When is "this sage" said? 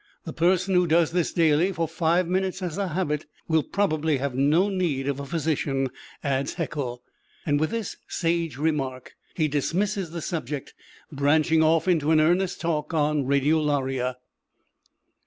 7.69-8.57